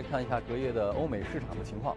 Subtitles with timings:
[0.00, 1.94] 来看一下隔夜的欧美市场的情况。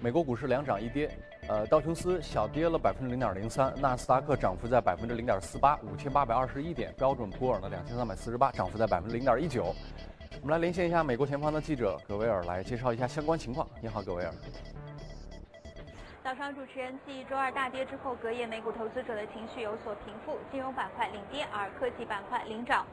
[0.00, 1.10] 美国股市两涨一跌，
[1.48, 9.74] 呃，道琼斯小跌了百分之零点零三，纳斯达克涨幅在百分之零点四八，五千八百二十一点，标准普尔呢两千三百四十八，涨幅在百分之零点一九。
[10.40, 13.66] 我们来连线一下美国前方的记者葛维尔，来介绍一下相关情况。
[13.80, 14.32] 你好，葛维尔。
[16.22, 22.86] 早上，主持人继周二大跌之后，隔夜美股投资者的情绪有所平复，金融板块领跌，而科技板块领涨。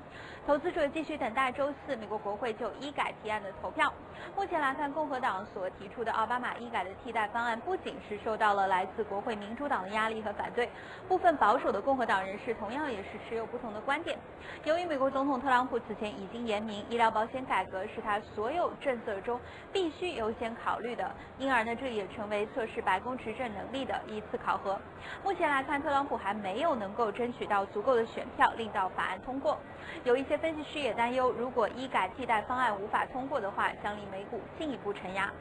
[0.46, 3.92] 投资者继续等待周四美国国会就医改提案的投票。
[4.36, 10.70] 目前来看，共和党所提出的奥巴马医改的替代方案，不仅是受到了来自国会民主党的压力和反对，
[11.08, 14.20] 部分保守的共和党人士同样也是持有不同的观点。
[14.66, 19.40] 由于美国总统特朗普此前已经言明，医疗保险改革是他所有政策中
[19.72, 24.78] 必须优先考虑的，因而呢，这也成为测试白宫执政能力的一次考核。
[25.24, 29.58] 目前来看，特朗普还没有能够争取到足够的选票，令到法案通过。
[30.06, 35.32] 有一些分析师也担忧，如果医改替代方案无法通过的话，将令美股进一步承压。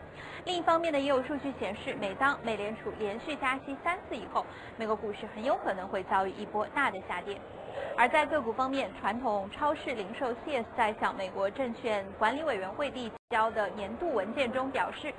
[0.44, 4.44] 另一方面呢，也有数据显示，每当美联储连续加息三次以后，
[4.76, 7.38] 美国股市很有可能会遭遇一波大的下跌。
[7.96, 15.12] 而在个股方面，传统超市零售 CS 在向美国证券管理委员会递交的年度文件中表示，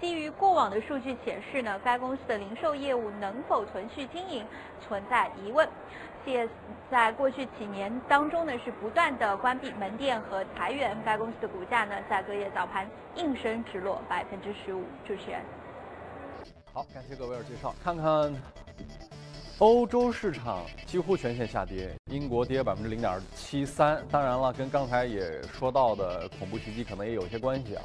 [0.00, 4.44] 基于过往的数据显示呢，该公司的零售业务能否存续经营
[4.80, 5.68] 存在疑问。
[6.24, 6.48] CS
[6.90, 14.82] 在过去几年当中呢，是不断的关闭门店和裁员，该公司的股价呢，在隔夜早盘应声直落百分之十五。
[15.06, 15.40] 主持人，
[16.72, 18.34] 好，感谢各位的介绍，看看。
[19.58, 24.02] 欧洲市场几乎全线下跌，英国跌百分之零点七三。
[24.10, 27.82] 当然了，跟刚才也说到的恐怖袭击可能也有些关系啊。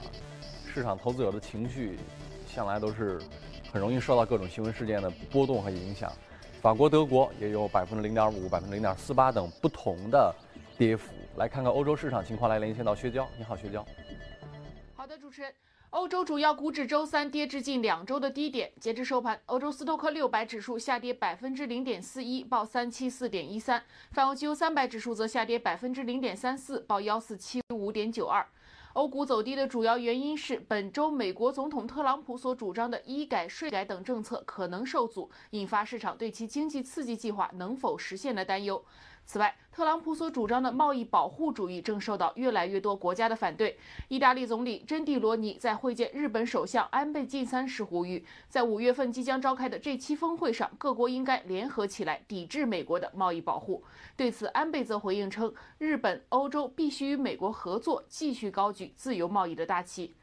[0.73, 1.99] 市场投资者的情绪
[2.47, 3.21] 向来都是
[3.73, 6.09] 很容易受到各种新闻事件的波动和影响。
[6.65, 10.33] 法国、德国也有百分之零点五、百分之零点四八等不同的
[10.79, 11.13] 跌幅。
[11.37, 13.27] 来看看欧洲市场情况，来连线到薛娇。
[13.37, 13.85] 你好，薛娇。
[14.95, 15.53] 好的，主持人。
[15.91, 18.71] 欧洲主要股指周三跌至近两周的低点。
[18.79, 23.79] 截至收盘，欧洲斯托克六百指数下跌百分之零点四一，报三七四点一三；
[24.09, 28.43] 泛欧期油三百指数则下跌百分之零点三四，报幺四七五点九二。
[28.95, 38.81] 欧股走低的主要原因是本周美国总统特朗普所主张的医改、税改等政策可能受阻，引发市场对其经济刺激计划能否实现的担忧。
[39.25, 43.77] 此外，特朗普所主张的贸易保护主义正受到越来越多国家的反对。
[44.07, 53.83] 意大利总理珍蒂罗尼在会见日本首相安倍晋三时呼吁，在五月份即将召开的这期峰会上，各国应该联合起来抵制美国的贸易保护。
[54.15, 60.15] 对此，安倍则回应称，日本、欧洲必须与美国合作，继续高举自由贸易的大旗。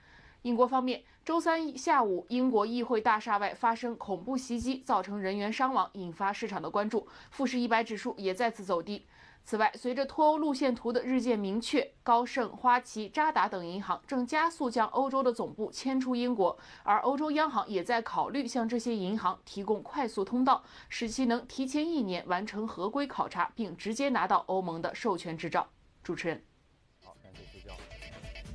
[0.43, 7.07] 英国方面，周三下午，英国议会大厦外发生恐怖袭击，造成人员伤亡，引发市场的关注。
[7.31, 9.07] 富时一百指数也再次走低。
[9.45, 25.69] 此外，随着脱欧路线图的日渐明确，高盛、花旗、渣打等银行正加速将欧洲的总部迁出英国，而欧洲央行也在考虑向这些银行提供快速通道，使其能提前一年完成合规考察，并直接拿到欧盟的授权执照。
[26.03, 26.43] 主持人。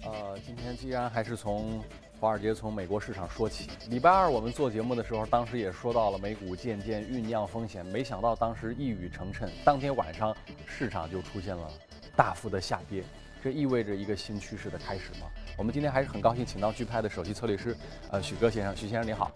[0.06, 1.84] 呃，今天既然还是从
[2.20, 3.70] 华尔街、从美国市场说起。
[3.90, 11.70] 礼拜二我们做节目的时候，当时也说到了美股渐渐酝酿风险，没想到当时一语成谶，当天晚上市场就出现了
[12.16, 13.04] 大幅的下跌，
[13.44, 15.28] 这意味着一个新趋势的开始吗？
[15.58, 17.76] 我们今天还是很高兴请到巨派的首席策略师，
[18.12, 19.32] 呃，许哥先生，许先生您好，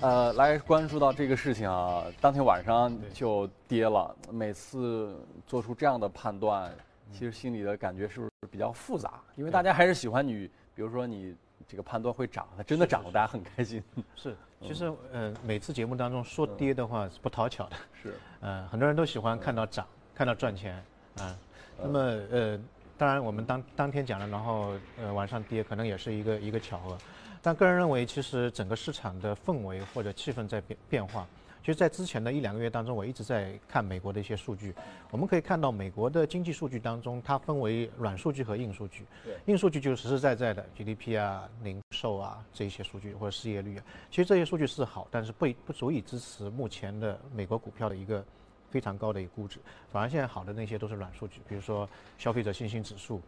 [0.00, 6.72] 呃，来关注到这个事情啊，当天晚上就跌了，每次做出这样的判断。
[7.12, 9.20] 其实心里的感觉是不是比较复杂？
[9.34, 11.34] 因为大家还是喜欢你，比如说你
[11.66, 13.82] 这个判断会涨，它真的涨了，大家很开心。
[14.14, 17.76] 是，其实呃，每次节目当中说跌的话是不讨巧的。
[18.00, 19.84] 是，呃，很多人都喜欢看到涨，
[20.14, 20.80] 看到赚钱
[21.16, 21.36] 啊。
[21.82, 21.98] 那么
[22.30, 22.56] 呃，
[22.96, 26.96] 当然我们当当天讲了，然后呃晚上跌，可能也是一个一个巧合。
[27.42, 31.26] 但个人认为，其实整个市场的氛围或者气氛在变变化。
[31.64, 34.74] 其实，在之前的一两个月当中，我一直在看美国的一些数据。
[35.10, 39.06] 我们可以看到，美国的经济数据当中，它分为软数据和硬数据。
[39.46, 43.84] 硬数据就是实实在在的 GDP 啊、零售啊这一些数据或者失业率啊。
[44.10, 48.22] 其实这些数据是好，但是不不足以支持目前的美国股票的一个
[48.68, 49.58] 非常高的一个估值。
[49.90, 51.88] 反而现在好的那些都是软数据，比如说
[52.18, 53.22] 消费者信心指数、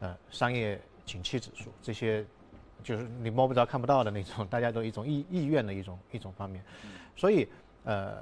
[0.00, 2.26] 呃商业景气指数这些，
[2.82, 6.62] 就是你摸不着、看不到的那种，大家都一种意意愿的一种一种方面。
[7.16, 7.48] 所以。
[7.84, 8.16] 呃，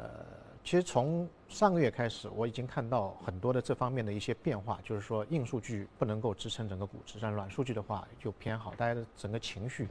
[0.63, 9.89] 其实从上个月开始，我已经看到很多的这方面的一些变化，就是说硬数据不能够支撑整个股市，但软数据的话就偏好，大家的整个情绪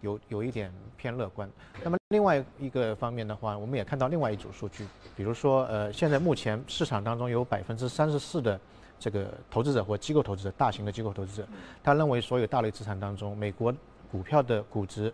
[0.00, 1.50] 有有一点偏乐观。
[1.82, 4.86] 那么另外一个方面的话，我们也看到另外一组数据，
[5.16, 8.60] 比如说呃，现在目前市场当中有百分之三十四的
[8.98, 11.48] 这个投资者或机构投资者，大型的机构投资者，
[11.82, 13.74] 他认为所有大类资产当中，美国
[14.10, 15.12] 股票的估值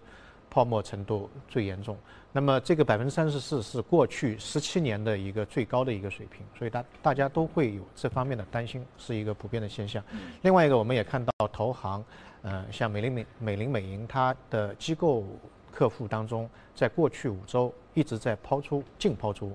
[0.54, 1.98] 泡沫程度最严重。
[2.30, 10.00] 那么这个百分之三十四是过去十七年的一个最高的一个水平，所以大大家都会有这方面的担心，是一个普遍的现象。
[10.42, 12.04] 另外一个，我们也看到投行，
[12.42, 15.24] 呃，像美林美美林美银，它的机构
[15.72, 19.52] 客户当中，在过去五周一直在抛出净抛出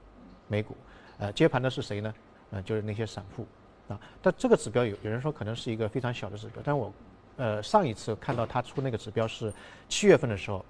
[0.50, 0.76] 美股，
[1.18, 2.14] 呃，接盘的是谁呢？
[2.52, 3.48] 呃，就是那些散户。
[3.88, 6.94] 啊，但这个指标有有人说可能是一个非常小的指标，但我，
[7.38, 9.52] 呃，上一次看到他出那个指标是
[9.88, 10.64] 七月份的时候，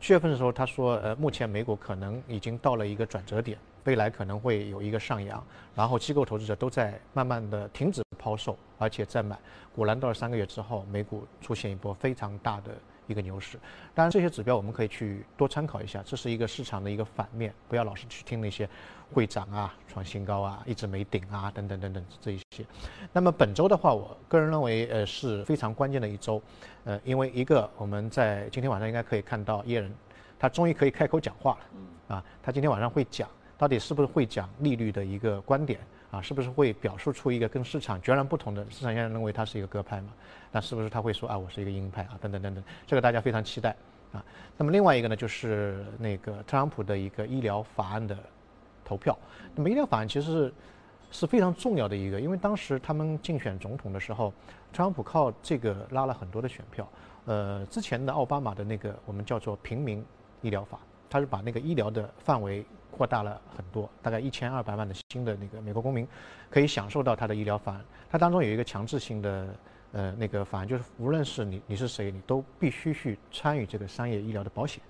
[0.00, 5.42] 七月份的时候他说，呃，目前美股可能已经到了一个转折点，未来可能会有一个上扬，
[5.74, 9.36] 然后机构投资者都在慢慢的停止抛售，而且在买，
[9.74, 12.72] 果然到了三个月之后，美股出现一波非常大的。
[13.06, 13.58] 一个牛市，
[13.94, 18.68] 当然这些指标我们可以去多参考一下，这是一个市场的一个反面，不要老是去听那些
[19.12, 22.64] 会涨啊、创新高啊、一直没顶啊等等等等这一些。
[23.12, 26.42] 那么本周的话，我个人认为呃是非常关键的一周，
[26.84, 29.92] 呃，因为一个我们在今天晚上应该可以看到耶伦，
[30.38, 31.56] 他终于可以开口讲话
[32.08, 35.80] 了，啊，他今天晚上会讲，到底是不是会讲利率的一个观点？
[36.10, 38.64] 啊，是不是会表述出一个跟市场截然不同的？
[38.70, 40.12] 市场现在认为他是一个鸽派嘛？
[40.52, 42.16] 那是不是他会说啊，我是一个鹰派啊？
[42.20, 43.74] 等等等等，这个大家非常期待
[44.12, 44.24] 啊。
[44.56, 48.16] 那么另外一个呢，就是那个特朗普的一个医疗法案的
[48.84, 49.18] 投票。
[49.54, 50.54] 那么医疗法案其实是
[51.10, 54.32] 是非常重要的一个，因为当时他们竞选总统的时候，
[54.72, 56.88] 特朗普靠这个拉了很多的选票。
[57.24, 60.04] 呃，之前的奥巴马的那个我们叫做平民
[60.40, 60.78] 医疗法，
[61.10, 62.64] 他是把那个医疗的范围。
[62.96, 66.08] 扩大了很多，大概一千二百万的新的那个美国公民
[66.48, 67.84] 可以享受到他的医疗法案。
[68.08, 69.48] 它当中有一个强制性的
[69.92, 74.82] 呃那个法案，就是无论是你你是谁，你都必须去参与这个商业医疗的保险。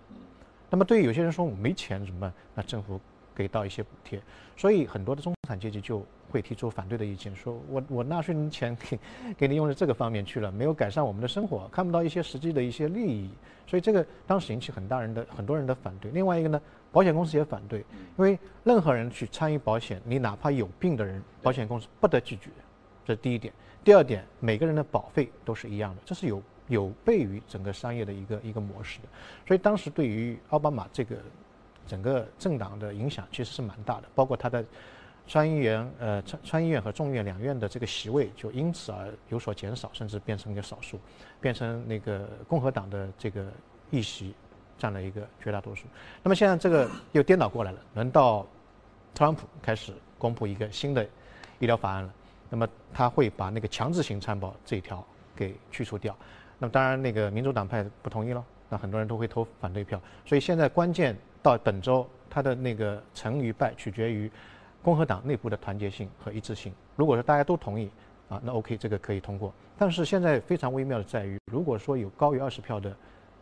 [0.71, 2.33] 那么对于有些人说我没钱怎么办？
[2.55, 3.01] 那政府
[3.35, 4.23] 给到一些补贴，
[4.57, 8.99] 所以很多的中产阶级就会提出反对的意见，说我我纳税人钱给
[9.37, 13.31] 给你用在这个方面去了，没有改善我们的生活，看不到一些实际的一些利益，
[13.67, 16.11] 所以这个当时引起很大人的很多人的反对。
[16.13, 16.61] 另外一个呢？
[16.97, 17.81] 保险公司也反对，
[18.17, 22.49] 因为任何人去参与保险，你哪怕有病的人，保险公司不得拒绝，
[23.05, 23.53] 这是第一点。
[23.85, 29.09] 第二点，每个人的保费都是一样的，这是有有悖于整个商业的一个一个模式的。
[29.47, 31.17] 所以当时对于奥巴马这个
[31.87, 34.65] 整个政党的影响其实是蛮大的，包括他的
[35.29, 40.99] 参议员呃参参议院和众议院两院的这个席位就因此而有所减少，甚至变成一个少数，
[41.43, 43.53] 变成那个共和党的这个
[43.91, 44.35] 议席。
[44.79, 45.85] 占了一个绝大多数。
[46.23, 48.47] 那么现在这个又颠倒过来了，轮到
[49.15, 51.07] 特朗普开始公布一个新的
[51.59, 52.13] 医疗法案了。
[52.49, 56.15] 那么他会把那个强制性参保这一条给去除掉。
[56.59, 60.01] 那么当然那个民主党派不同意了，那很多人都会投反对票。
[60.25, 64.31] 所以现在关键到本周，他的那个成与败取决于
[64.83, 66.73] 共和党内部的团结性和一致性。
[66.95, 67.91] 如果说大家都同意
[68.29, 69.53] 啊，那 OK 这个可以通过。
[69.77, 72.95] 但是现在非常微妙的在于，如果说有高于二十票的。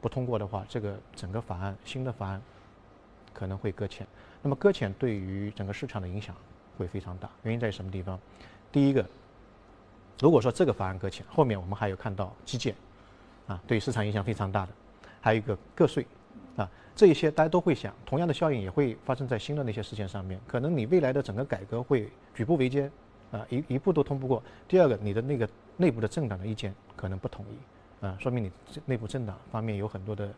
[0.05, 2.39] 不通过的话，这个整个法案新的法案
[3.33, 4.06] 可能会搁浅。
[4.43, 6.37] 那么搁浅对于整个市场的影响
[6.77, 7.31] 会非常大。
[7.43, 8.21] 原因在什么地方？
[8.71, 9.03] 第一个，
[10.21, 12.75] 如果说这个法案搁浅，后面我们还有看到基建，
[13.47, 14.73] 啊，对市场影响非常大的。
[15.23, 16.06] 还有一个个税，
[16.55, 20.39] 啊，这一些大家都会想，同样的效应也会发生在新的那些事件上面。
[20.46, 22.93] 可能你未来的整个改革会举步维艰，
[23.32, 24.43] 啊，一一步都通不过。
[24.69, 27.56] 第二个，你的那个内部的政党的意见可能不统一。
[28.05, 28.53] 啊，说明你
[28.84, 30.29] 内部政党方面有很多的，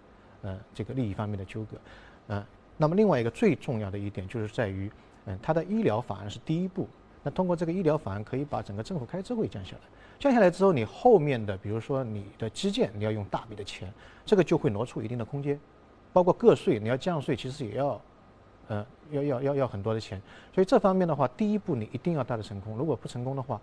[0.43, 2.47] 呃，这个利益方面的纠葛，啊，
[2.77, 4.89] 那么另外一个最重要的一点就是在于，
[5.25, 6.89] 嗯，它的医疗法案是第一步，
[7.25, 9.83] 那通过这个医疗法案可以把整个政府开支会降下来，
[10.17, 13.93] 降下来之后，你后面的比如说你的基建你要用大笔的钱，
[14.25, 15.59] 这个就会挪出一定的空间，
[16.13, 18.01] 包括个税你要降税，其实也要，
[18.69, 20.23] 呃，要要要要很多的钱，
[20.55, 23.61] 所以这方面的话，第一步你一定要大的成功，如果不成功的话。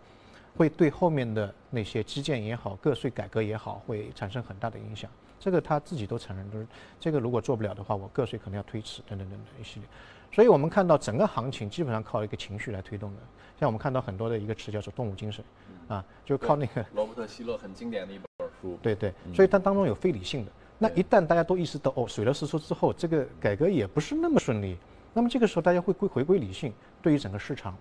[0.55, 5.09] 会对后面的那些基建也好、个税改革也好，会产生很大的影响。
[5.39, 6.65] 这个他自己都承认，就是
[6.99, 9.89] 这个如果做不了的话，我个税可能要推迟等等等等一系列。
[10.31, 13.19] 所以我们看到整个行情基本上靠一个情绪来推动的。
[13.59, 15.43] 像我们看到很多的一个词叫做“动物精神”，
[15.87, 18.77] 啊，就靠那个罗伯特希勒很经典的一本书。
[18.81, 20.51] 对对，所以它当中有非理性的。
[20.79, 24.77] 那一旦大家都意识到哦，水落石出之后，这个改革也不是那么顺利，
[25.13, 27.77] 那么这个时候大家会归回归理性，对于整个市场。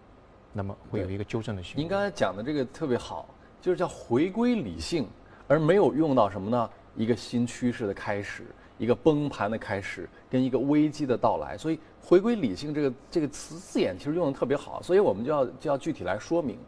[0.52, 1.82] 那么会有一个纠正的行为。
[1.82, 3.26] 您刚才讲的这个特别好，
[3.60, 5.08] 就是叫回归理性，
[5.48, 6.70] 而没有用到什么呢？
[6.94, 8.44] 一个新趋势的开始，
[8.76, 11.56] 一个崩盘的开始，跟一个危机的到来。
[11.56, 14.82] 所以“回归理性”这个这个词字眼其实用的特别好。
[14.82, 16.58] 所以我们就要就要具体来说明，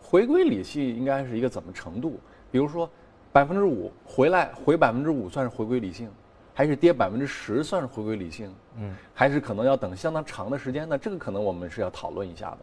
[0.00, 2.20] 回归理性应该是一个怎么程度？
[2.50, 2.88] 比如说，
[3.32, 6.08] 百分之五回来回百分之五算是回归理性，
[6.54, 8.54] 还是跌百分之十算是回归理性？
[8.78, 10.98] 嗯，还是可能要等相当长的时间呢？
[10.98, 12.58] 这个可能我们是要讨论一下的。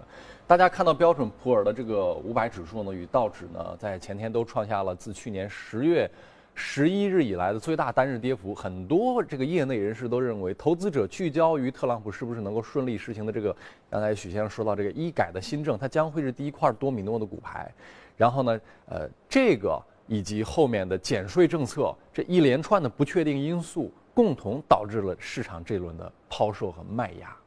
[0.46, 6.10] 大家看到标准普尔的这个五百指数呢，与道指呢，在前天都创下了自去年十月
[6.54, 8.54] 十一日以来的最大单日跌幅。
[8.54, 13.56] 很多这个业内人士都认为，投资者聚焦于特朗普是不是能够顺利实行的这个，
[13.90, 17.72] 刚才许先生说到这个医改的新政，它将会是第一块多米诺的骨牌。
[18.18, 19.82] 然后呢，呃，这个。
[20.10, 27.38] 以及后面的减税政策这一连串的不确定因素，共同导致了市场这轮的抛售和卖压。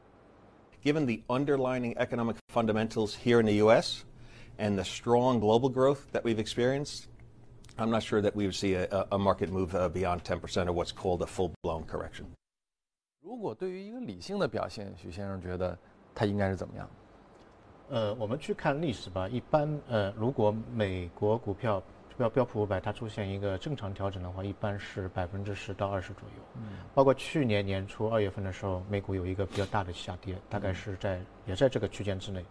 [0.82, 4.04] Given the underlying economic fundamentals here in the U.S.
[4.58, 7.06] and the strong global growth that we've experienced,
[7.76, 10.72] I'm not sure that we would see a, a market move uh, beyond 10% or
[10.72, 12.26] what's called a full-blown correction.
[13.20, 15.76] 如果对于一个理性的表现，许先生觉得
[16.14, 16.88] 它应该是怎么样？
[17.90, 19.28] 呃，我们去看历史吧。
[19.28, 21.82] 一般，呃，如果美国股票
[22.16, 26.44] 标标普五百它出现一个正常调整的话，一般是百分之十到二十左右。
[26.56, 32.44] 嗯，包括去年年初二月份的时候，美股有一个比较大的下跌，大概是在也在这个区间之内。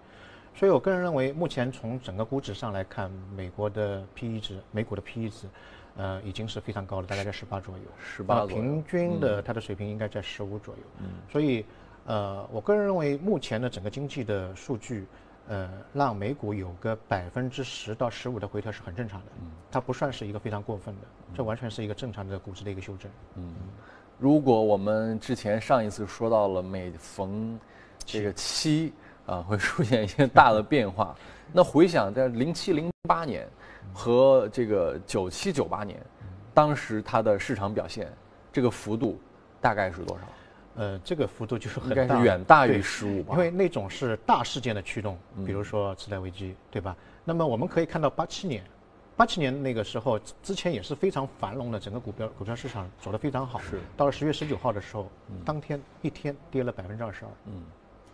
[0.55, 5.47] 所以我个人认为，目前从整个估值上来看，美国的 P/E 值，美股的 P/E 值，
[5.95, 7.83] 呃，已经是非常高了，大概在十八左右。
[7.99, 10.81] 十八平均的它的水平应该在十五左右。
[10.99, 11.65] 嗯，所以，
[12.05, 15.05] 呃，我个人认为，目前的整个经济的数据。
[15.47, 19.27] 呃，让美股有个百分之十到十五的回调是很正常的，
[19.71, 21.01] 它不算是一个非常过分的，
[21.33, 23.11] 这完全是一个正常的股市的一个修正。
[23.35, 23.53] 嗯，
[24.17, 27.59] 如果我们之前上一次说到了每逢
[28.05, 28.93] 这个七。
[29.27, 31.15] 啊会出现一些大的变化，
[31.53, 33.47] 那回想在零七零八年
[33.93, 36.03] 和这个九七九八年，
[36.55, 38.11] 当时它的市场表现
[38.51, 39.21] 这个幅度
[39.61, 40.23] 大概是多少？
[40.81, 46.97] 呃，这个幅度就是很大，远大于十五因为那种是大事件的驱动，比如说次贷危机，对吧？
[47.23, 48.63] 那么我们可以看到八七年，
[49.15, 53.59] 八七年那个时候之前也是非常繁荣的，整个股票股票市场走得非常好。
[53.59, 53.79] 是。
[53.95, 55.07] 到了十月十九号的时候，
[55.45, 57.31] 当天一天跌了百分之二十二。
[57.45, 57.61] 嗯。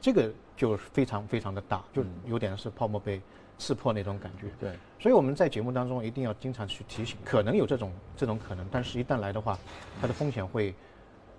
[0.01, 3.21] 这个就非常非常的大，就有点是泡沫被
[3.57, 4.47] 刺破那种感觉。
[4.59, 4.71] 对。
[4.99, 9.57] 所以我们在节目当中一定要经常去提醒，可能有这种这种可能，但是一旦来的话，
[10.01, 10.75] 它的风险会，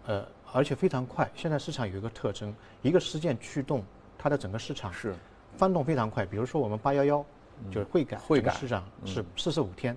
[0.06, 0.26] 呃。
[0.52, 1.31] 而且非常快。
[1.35, 3.85] 现在市场有一个特征，一个事件驱动
[4.17, 5.14] 它的整个市场是
[5.57, 6.25] 翻动非常快。
[6.25, 7.25] 比如说我们八幺幺
[7.71, 9.97] 就是汇改，汇改市场是四十五天，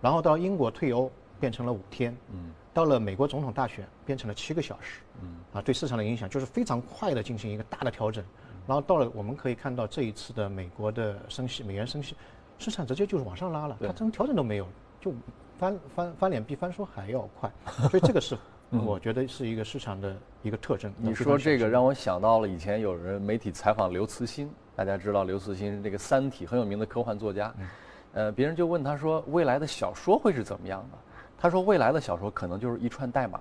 [0.00, 1.10] 然后到英国退欧
[1.40, 8.24] 变成了五天，嗯，到了美国总统大选变成了七个小时，嗯，啊，对市场的影响就是非常快的进行一个大的调整。
[8.66, 12.16] 然后到了我们可以看到这一次的美国的升息，美元升息，
[12.58, 14.66] 市场直接就是往上拉了，它这种调整都没有，
[15.00, 15.14] 就
[15.56, 17.50] 翻翻翻脸比翻书还要快。
[17.88, 18.36] 所以这个是。
[18.70, 20.92] 我觉得是一个市场的一个特征。
[20.96, 27.54] 你说这个让我想到了以前有人媒体采访刘慈欣，大家知道刘慈欣这个《三体》很有名的科幻作家，
[28.12, 30.98] 呃，别人就问他说未来的小说会是怎么样的？
[31.38, 33.40] 他说未来的小说可能就是一串代码，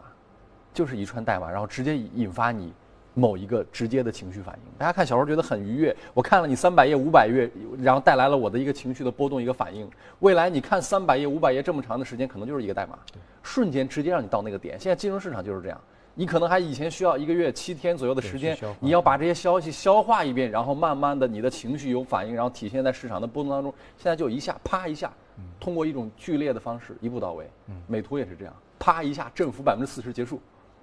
[0.74, 2.74] 就是一串代码，然后直接引发你。
[3.16, 5.96] 某一个直接的情绪反应，大家看小说觉得很愉悦。
[6.14, 7.50] 我看了你三百页、五百页，
[7.82, 9.90] 然后带来了我的一个情绪的波动、一个反应。
[10.20, 13.00] 未来你看三百页、五百页这么长的时间，可能就是一个代码，
[13.42, 14.78] 瞬间直接让你到那个点。
[14.78, 15.80] 现在金融市场就是这样，
[16.14, 23.74] 你可能还以前需要一个月、七天左右的时间，你要把这些消息消化一遍，然后慢慢的你的情绪有反应，然后体现在市场的波动当中。
[23.98, 25.10] 现在就一下啪一下，
[25.58, 27.50] 通过一种剧烈的方式一步到位。
[27.88, 30.42] 美图也是这样，啪一下振幅百分之四十结束，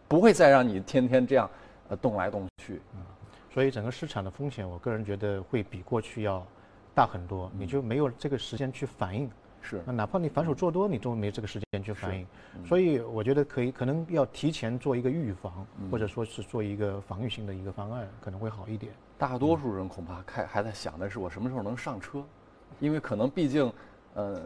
[0.09, 1.51] 不会再让你天天这样。
[1.97, 3.03] 动来动去，嗯，
[3.51, 6.47] 所以整个市场的风险，我个人觉得会比过去要
[6.95, 7.51] 大很多。
[7.59, 9.31] 你就没有这个时间去反应，
[9.61, 9.83] 是。
[9.87, 12.27] 那哪怕你反手做多，你都没这个时间去反应。
[12.65, 18.93] 所以我觉得可以，可能要提前做一个预防，或者说是做一个防御性的一个方案，可能会好一点。
[19.19, 22.25] 大多数人恐怕开还在想的是我什么时候能上车，
[22.81, 23.73] 因为可能毕竟，
[24.15, 24.43] 呃，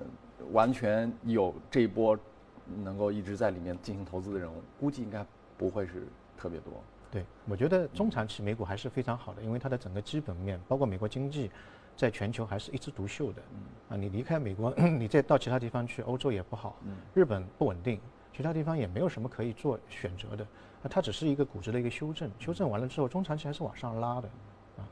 [0.52, 2.18] 完全有这一波
[2.82, 5.24] 能够一直在里面进行投资的人，估计应该
[5.56, 6.74] 不会是特别多。
[7.16, 11.50] 对，我觉得中长期美股还是非常好的，因为它的整个基本面，包括美国经济，
[11.96, 13.40] 在全球还是一枝独秀的。
[13.88, 16.76] 啊，你离开美国， 你再到其他地方去，欧洲也不好，
[17.14, 17.99] 日本不稳定，
[18.35, 20.46] 其他地方也没有什么可以做选择的。
[20.82, 24.28] 那它只是一个估值的一个修正，修正完了之后，中长期还是往上拉的。
[24.76, 24.85] 啊，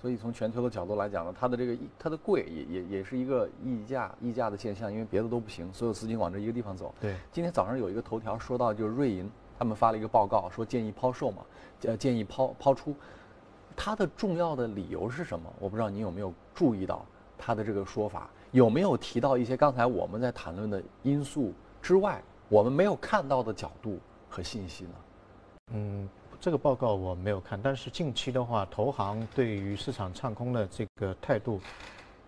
[0.00, 6.94] 所以从全球的角度来讲呢，它的这个它的贵也也也是一个溢价溢价的现象，因为别的都不行，所有资金往这一个地方走。
[7.00, 11.42] 对，今天早上有一个头条说到，就是瑞银他们发了一个报告，说建议抛售嘛。
[11.82, 12.96] 呃，建议抛抛出，
[13.76, 15.52] 它的重要的理由是什么？
[15.58, 17.04] 我不知道你有没有注意到
[17.36, 23.98] 它的这个说法，有没有提到一些刚才我们在谈论的因素之外，我们没有看到的角度
[24.30, 24.90] 和信息呢？
[25.74, 26.08] 嗯，
[26.40, 31.60] 这个报告我没有看，但是近期的话，投行对于市场唱空的这个态度，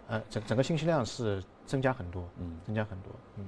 [0.08, 3.46] 呃，整整个信息量是增加很多，嗯，增加很多，嗯。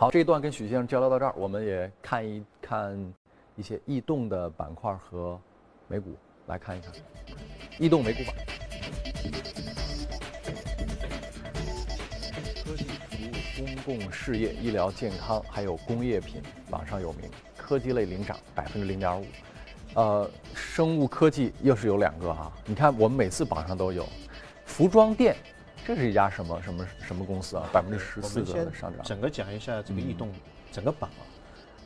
[0.00, 3.14] 好，这一段跟许先生交流到这儿，我们也看一看
[3.54, 5.38] 一些异动的板块和
[5.88, 6.16] 美股，
[6.46, 6.90] 来看一看
[7.78, 8.34] 异动美股榜。
[12.64, 16.40] 科技服务、公共事业、医疗健康，还有工业品
[16.70, 19.26] 榜上有名，科技类领涨百分之零点五。
[19.96, 24.08] 呃，生物科技又是有两个哈，你看我们每次榜上都有，
[24.64, 25.36] 服装店，
[25.86, 27.68] 这是一家什么什么什么公司啊？
[27.72, 29.04] 百分之十四的上涨。
[29.04, 30.30] 整个讲一下这个异动
[30.70, 31.22] 整个榜啊，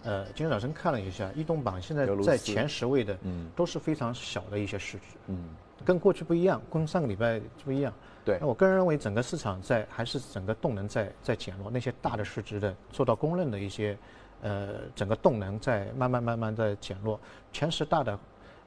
[0.05, 5.49] 呃，今天早晨看了一下异动榜，现在在前十位的，嗯，都是非常小的一些市值，嗯，
[5.85, 7.93] 跟过去不一样，跟上个礼拜不一样。
[8.25, 13.97] 对，那我个人认为整个市场在还是整个动能在在减弱，那些大的市值的受到公认的一些。
[14.43, 17.19] 呃，整个动能在慢慢慢慢的减弱，
[17.51, 18.19] 前十大的，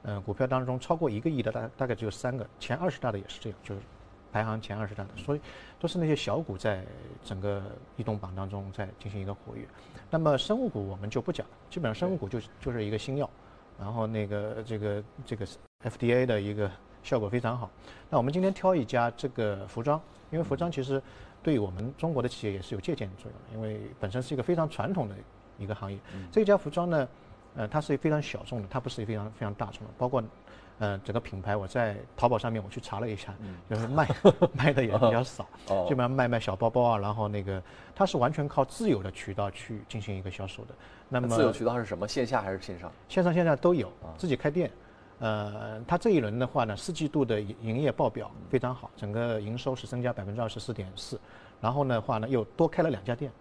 [0.02, 3.80] 呃，股票当中超过一个亿的大大概只有三个，前二十大的也是这样，就是
[4.32, 5.40] 排行前二十大的，所以
[5.78, 6.84] 都是那些小股在
[7.24, 7.62] 整个
[7.96, 9.66] 移动榜当中在进行一个活跃。
[10.10, 13.28] 那么生物股我们就不讲了，基本上生物股就是就是一个新药，
[13.78, 15.46] 然后那个这个这个
[15.84, 16.70] FDA 的一个
[17.02, 17.70] 效果非常好。
[18.10, 21.02] 那我们今天挑一家这个服装，因为服装其实
[21.42, 25.14] 对我们中国的企业也是有借鉴作用的，因为本身是一个非常传统的。
[25.60, 25.98] 一个行业，
[26.30, 27.08] 这家服装呢，
[27.56, 29.92] 呃，它是非常小众的，它不是非常非常大众的。
[29.98, 30.22] 包括，
[30.78, 33.34] 呃，整个品牌我在淘宝上面我去查了一下，
[33.68, 34.08] 就是卖
[34.54, 35.46] 卖的也比较少，
[35.86, 37.62] 基本上卖卖小包包啊，然后那个
[37.94, 40.74] 它是完全靠自有的渠道去进行一个销售的。
[41.08, 42.06] 那么自有渠道是什么？
[42.06, 42.92] 线下还是线上？
[43.08, 44.70] 线上线下都有，自己开店。
[45.20, 51.18] 呃，它这一轮的话呢，四季度的营业报表非常好，整个营收是增加百分之二十四点四。
[51.60, 53.32] 然后的话呢，又多开了两家店，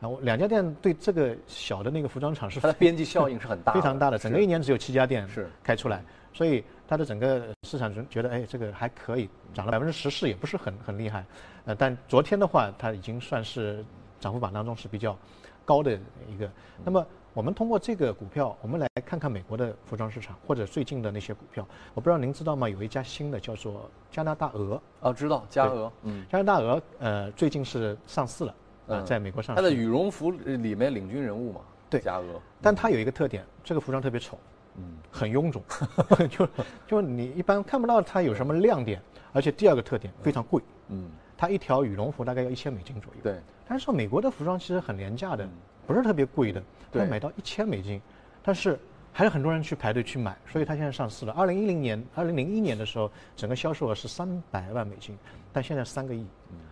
[0.00, 4.18] 然后两家店对这个小的那个服装厂是它的边际效应是很大，非常大的。
[4.18, 11.24] 整个一年只有七家店是开出来，所以它的整个市场觉得，哎，这个还可以，涨了百分之十四，也不是很很厉害。
[11.64, 13.84] 呃，但昨天的话，它已经算是
[14.20, 15.16] 涨幅榜当中是比较
[15.64, 16.50] 高的一个。
[16.84, 17.06] 那么。
[17.36, 21.68] 我们通过这个股票，我们来看看美国的服装市场或者最近的那些股票。
[21.92, 22.66] 我不知道您知道吗？
[22.66, 24.80] 有一家新的叫做加拿大鹅。
[25.00, 25.92] 哦，知道加鹅。
[26.04, 28.54] 嗯，加拿大鹅呃最近是上市了，
[28.86, 29.60] 呃，在美国上市。
[29.60, 31.60] 它的羽绒服里面领军人物嘛。
[31.90, 32.40] 对，加鹅。
[32.62, 34.38] 但它有一个特点，这个服装特别丑，
[34.78, 35.62] 嗯，很臃肿，
[36.28, 36.48] 就
[36.86, 39.00] 就你一般看不到它有什么亮点。
[39.32, 43.20] 而且第二个特点非常贵，嗯，它一条羽绒服大概要一千美金左右。
[43.22, 43.38] 对。
[43.68, 45.46] 但是说美国的服装其实很廉价的。
[45.86, 46.60] 不是特别贵的，
[46.90, 48.02] 它买到一千美金，
[48.42, 48.76] 但是
[49.12, 51.32] 还有很多人去排队去买，所以它现在上市了。
[51.32, 55.16] 二零一零年、二零零一年的时候，整个销售额是三百万美金，
[55.52, 56.26] 但现在三个亿。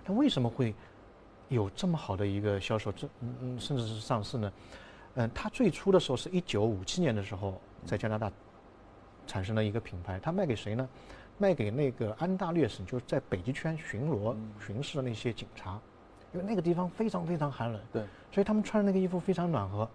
[0.04, 0.74] 它为什么会
[1.48, 4.52] 有这么好的一个销售，这嗯嗯，甚至是上市呢？
[5.14, 8.30] 嗯，它最初的时候是一九五七年的时候在加拿大
[9.26, 10.88] 产生了一个品牌，它卖给谁呢？
[11.36, 15.80] 卖给那个安大略省，就是在北极圈巡逻巡视的那些警察。
[16.32, 19.88] 因为那个地方非常非常寒冷，对，所以他们穿的那个衣服非常暖和，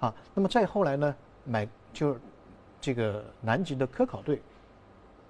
[0.00, 2.18] 啊，那么再后来呢，买就
[2.80, 4.42] 这个南极的科考队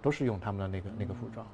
[0.00, 1.46] 都是用他们的那个那个服装，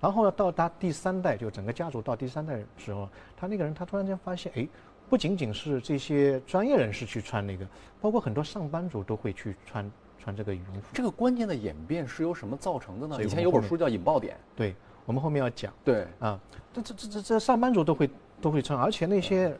[0.00, 4.66] 然后呢，到达第三代，就整个家族到第三代的时候，他那个人他突然间发现，哎，
[5.08, 7.66] 不仅仅是这些专业人士去穿那个，
[8.00, 10.88] 包括很多上班族都会去穿穿这个羽绒服。
[10.92, 13.24] 这个关键的演变是由什么造成的呢？
[13.24, 15.72] 以前有本书叫《引爆点》，对我们后面要讲。
[15.84, 16.38] 对啊，
[16.72, 18.08] 这这这这这上班族都会。
[18.38, 19.56] 都会穿，而且那些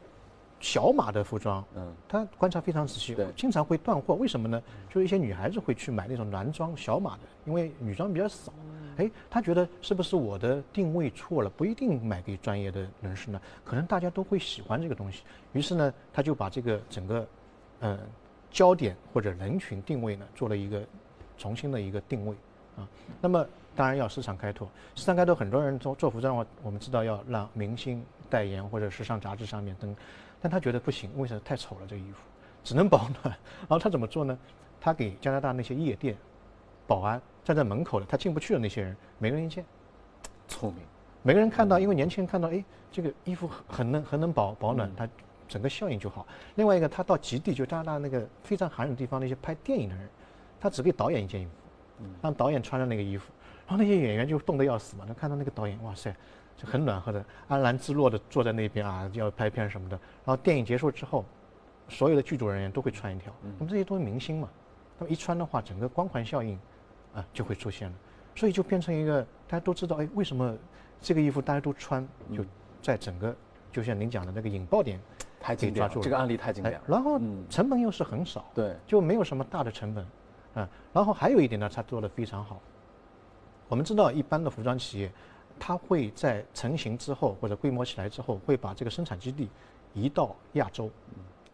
[0.61, 4.14] 小码的服装，嗯，他观察非常仔细，对，经常会断货。
[4.16, 4.62] 为什么呢？
[4.90, 8.52] 就是一些女孩子会去买那种男装小码的，因为女装比较少。
[8.96, 11.50] 哎，他觉得是不是我的定位错了？
[11.50, 15.22] 不一定买给专业的人士呢，可能大家都会喜欢这个东西。
[15.52, 17.28] 于是呢，他就把这个整个，
[17.80, 17.98] 呃，
[18.50, 20.82] 焦点或者人群定位呢，做了一个
[21.37, 22.35] 重新的一个定位
[22.76, 22.88] 啊。
[23.20, 28.04] 那么当然要市场开拓，市场开拓很多人做做服装的话，我们知道要让明星。
[28.28, 29.94] 代言或者时尚杂志上面登，
[30.40, 31.87] 但他觉得不行，为什么太丑了？
[31.87, 32.18] 这个衣服
[32.64, 33.22] 只能保暖。
[33.61, 34.37] 然后他怎么做呢？
[34.80, 36.16] 他给加拿大那些夜店
[36.88, 39.64] 保安站在门口的，他进不去的那些人，每个人一件。
[40.48, 40.82] 聪明。
[41.22, 45.09] 每个人看到，因为年轻人看到，哎，这个衣服很能很能保保暖，他
[45.46, 46.26] 整个效应就好。
[46.56, 50.09] 另外一个，他到极地，就加拿大那个非常寒冷的地方，那些拍电影的人，
[50.59, 51.50] 他只给导演一件衣服，
[52.20, 53.30] 让导演穿着那个衣服，
[53.64, 55.04] 然后那些演员就冻得要死嘛。
[55.06, 56.12] 他看到那个导演，哇塞！
[56.56, 59.96] 就很暖和的，安然自若的坐在那边啊，要拍片什么的。
[60.24, 61.24] 然后电影结束之后，
[61.88, 63.32] 所有的剧组人员都会穿一条。
[63.59, 64.48] 那么这些都是明星嘛，
[64.98, 66.59] 那么一穿的话，整个光环效应
[67.16, 67.94] 啊就会出现了。
[68.35, 70.57] 所以就变成一个大家都知道，哎，为什么
[71.00, 72.07] 这个衣服大家都穿？
[72.33, 72.44] 就
[72.81, 73.35] 在整个
[73.72, 75.00] 就像您讲的那个引爆点，
[75.40, 75.94] 太经典了。
[76.00, 76.83] 这个案例太经典了。
[76.87, 80.07] 然后成本又是很少，对，就没有什么大的成本，
[80.55, 80.68] 啊。
[80.92, 82.61] 然后还有一点呢，他做的非常好。
[83.68, 85.11] 我们知道一般的服装企业。
[85.59, 89.48] 它会在成型之后或者规模起来之后，会把这个生产基地
[89.94, 90.90] 移到亚洲，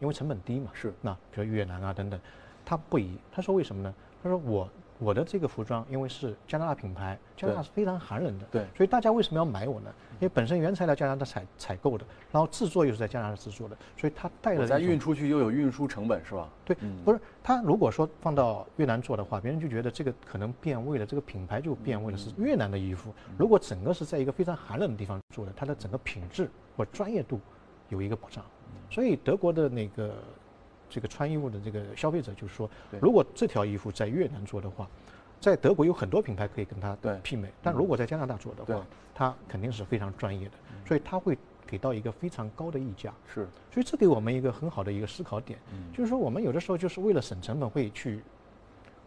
[0.01, 0.69] 因因为成本低嘛。
[0.73, 2.19] 是那比如越南啊等等，
[2.65, 3.17] 他不移。
[3.31, 3.93] 他说为什么呢？
[4.21, 4.69] 他说我
[5.03, 9.93] 我的这个服装因为是加拿大品牌，加拿大是非常寒冷的，对所以大家为什么要买我呢？
[10.13, 16.49] 因为本身原材料加拿大采采购的，然后制作又是在加拿大制作的，所以它带了我再运出去又有运输成本是吧？
[16.63, 23.13] 对，嗯不是他如果说放到越南做的话，别人就觉得这个可能变味了，这个品牌就变味了，是越南的衣服。
[23.37, 27.39] 如果整个是在一个非常寒冷的地方做的，它的整个品质或专业度
[27.89, 28.43] 有一个保障。
[28.89, 30.13] 所以德国的那个
[30.93, 32.69] 这个穿衣服的这个消费者就是说，
[33.01, 34.87] 如果这条衣服在越南做的话，
[35.39, 37.13] 在德国有很多品牌可以跟它对。
[37.23, 40.53] 媲美，但如果在加拿大做的话，它肯定是非常专业的，
[40.85, 43.11] 所以它会给到一个非常高的溢价。
[43.33, 43.47] 是。
[43.73, 45.57] 所以这给我们一个很好的一个思考点，
[45.91, 48.21] 就是说我们有的时候就是为了省成本，会去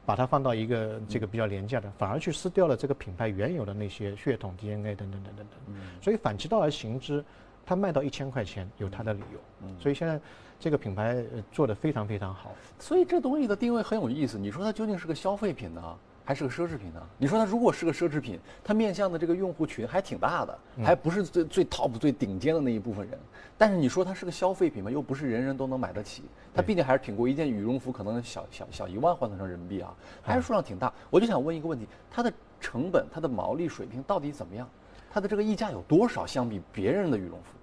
[0.05, 5.77] 把它放到一个这个比较廉价的，反而去撕掉了这个品牌原有的那些血统、DNA 等等等等等。
[6.03, 7.25] 所以反其道而行之，
[7.65, 9.69] 它卖到一千块钱有它的理由。
[9.79, 10.21] 所以现在
[10.59, 12.53] 这个品牌呃做得非常非常好。
[12.79, 14.39] 所以这东西的定位很有意思。
[14.39, 17.03] 你说它究竟是个消费品呢，还是个奢侈品呢？
[17.19, 23.19] 你说它如果是个奢侈品，它面向的这个用户群还挺大的，还不是最最 top 最顶尖的那一部分人。
[23.59, 26.23] 但是你说它是个消费品嘛，又不是人人都能买得起。
[26.55, 30.93] 它毕竟还是挺贵，一件羽绒服可能小小小一万换算成人民币啊，还是数量挺大。
[31.11, 34.69] 我就想问一个问题：它的成本、它的毛利水平到底怎么样？
[35.11, 36.27] 它的这个溢价有多少？
[36.27, 37.56] 相比别人的羽绒服？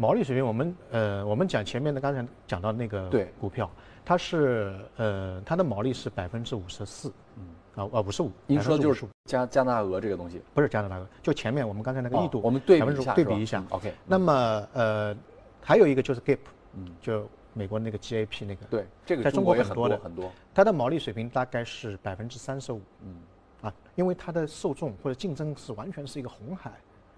[0.00, 3.30] 毛利水平，我们呃，我们讲前面的刚才讲到那个对。
[3.38, 3.70] 股票，
[4.02, 10.40] 它是呃，它的毛利是百分之五十四，嗯，啊啊五十五，您说的就是加加拿大鹅这个东西。
[10.54, 13.58] 不是加拿大鹅，就前面我们刚才那个哦易度，我们对比一下对比一下。
[13.58, 13.66] 嗯。
[13.72, 15.14] OK 那么呃，
[15.60, 16.38] 还有一个就是 Gap，
[16.72, 16.96] 嗯。
[17.02, 19.98] 就美国那个 GAP 那个，对，这个在中国也很多的。
[19.98, 20.32] 很多。
[20.54, 23.16] 它的毛利水平大概是百分之三十五，嗯，
[23.60, 26.72] 啊，因为它的受众或者竞争是完全是一个红海，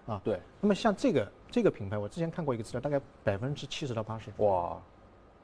[0.05, 4.81] 啊，对，那么像这个这个品牌，我之前看过一个资料，大概百分之七十到八十，哇，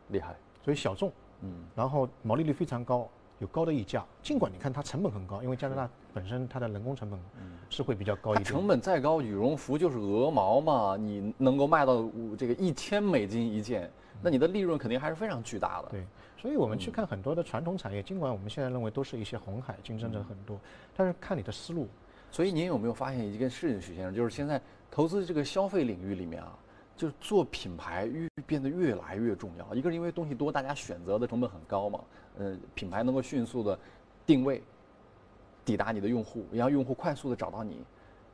[0.09, 0.35] 厉害。
[0.65, 3.07] 所以小众，嗯，然后毛利率非常高，
[3.41, 4.03] 有高的溢价。
[4.23, 7.21] 尽管你看它成本很高，因为加拿大本身它的人工成本
[7.69, 8.45] 是会比较高一点。
[8.45, 13.91] 成本再高，羽绒服就是鹅毛嘛，你能够卖到五这个一千美金一件，
[14.23, 15.89] 那你的利润肯定还是非常巨大的。
[15.91, 16.07] 对，
[16.39, 20.59] 所以我们去看很多的传统产业，尽管我们现在认为都是一些红海，竞争者很多，
[20.97, 21.87] 但是看你的思路。
[22.31, 26.59] 所以您有没有发现一件事情，许先生，就是现在投资这个消费领域里面啊，
[26.97, 29.75] 就是做品牌越变得越来越重要。
[29.75, 32.01] 一个是因为东西多，大家选择的成本很高嘛，
[32.39, 33.79] 呃，品牌能够迅速的
[34.27, 34.63] 定位，
[35.65, 37.85] 抵达你的用户，让用户快速的找到你，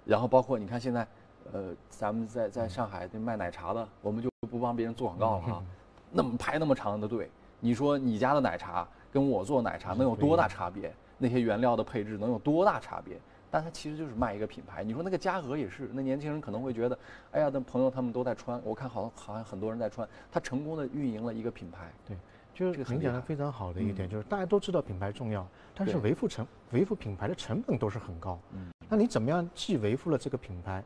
[0.04, 1.06] 然后包括你看现在，
[1.52, 5.62] 呃，咱们在在上海那卖奶茶的，我们就不帮别人做广告了啊，
[6.10, 10.94] 那么排那么长的队，你说你家的奶茶跟我做奶茶能有多大差别？
[11.16, 13.16] 那些原料的配置能有多大差别？
[13.54, 14.82] 但它其实就是卖一个品牌。
[14.82, 16.98] 你说那个嘉禾也是，那年轻人可能会觉得，
[17.30, 21.92] 哎呀，那朋友他们都在穿，我看好像好像很多人在穿，他成功的运营了一个品牌。
[22.04, 22.16] 对，
[22.52, 28.40] 就是很厉害您讲的非常好的一点，嗯就是大家都知道品牌重要，但是维护成维护品牌的成本都是很高。
[28.54, 30.82] 嗯，那你怎么样既维护了这个品牌，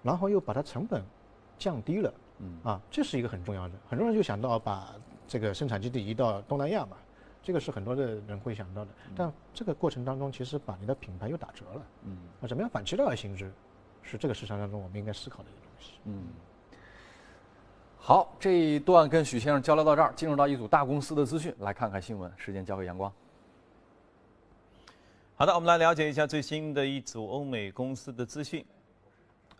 [0.00, 1.02] 然后又把它成本
[1.58, 2.14] 降低了？
[2.38, 3.74] 嗯啊，这是一个很重要的。
[3.88, 4.94] 很多人就想到把
[5.26, 6.96] 这个生产基地移到东南亚嘛，
[7.42, 8.90] 这个是很多的人会想到的。
[9.16, 11.82] 但这个过程当中，其实把你的品牌又打折了。
[12.04, 13.52] 嗯啊，怎么样反其道而行之，
[14.02, 15.92] 是这个市场当中我们应该思考的一个东西。
[16.04, 16.22] 嗯。
[17.98, 22.32] 好，这一段跟许先生交流到这儿，进入到一组大公司的资讯，来看看新闻。
[22.36, 23.12] 时间交给阳光。
[25.34, 28.64] 好的，我们来了解一下最新的一组欧美公司的资讯。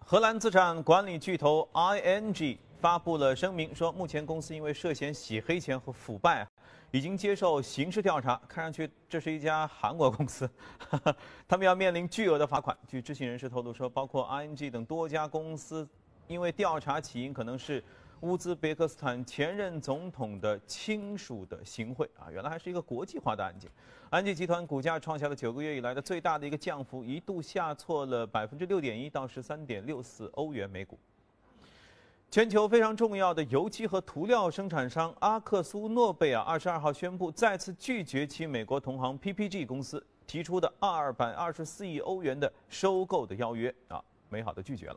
[0.05, 6.45] 荷兰资产管理巨头 ING 发布了声明，说目前公司因为涉嫌洗黑钱和腐败，
[6.91, 8.35] 已经接受刑事调查。
[8.49, 10.51] 看上去这是一家韩国公司，
[11.47, 12.77] 他们要面临巨额的罚款。
[12.89, 15.89] 据知情人士透露说，包括 ING 等多家公司，
[16.27, 17.81] 因为调查起因可能是
[18.23, 23.71] 乌兹别克斯坦前任总统的亲属的行贿啊，原来还是一个国际化的案件。
[24.11, 30.99] 安吉集团股价创下了九个月以来的最大的一个降幅，一度下挫了百分之六点一到十三点六四欧元每股。
[32.33, 44.97] 全球非常重要的油漆和涂料生产商阿克苏诺贝尔二十二号宣布再次拒绝其美国同行 PPG 公司提出的二百二十四亿欧元的收购的邀约啊，美好的拒绝了。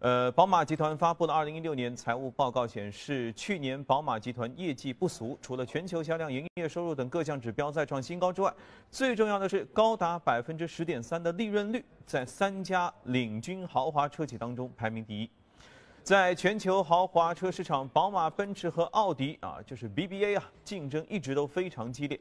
[0.00, 8.52] 呃，宝马集团发布的二零一六年财务报告显示，去年宝马集团业绩不俗，除了全球销量、营业收入等各项指标再创新高之外，
[8.90, 15.30] 最重要的是高达百分之十点三的利润率，在三家领军豪华车企当中排名第一。
[16.06, 22.16] 在全球豪华车市场，宝马、奔驰和奥迪啊，就是 BBA 啊，竞争一直都非常激烈。